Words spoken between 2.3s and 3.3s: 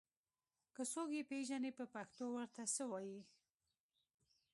ور ته څه وايي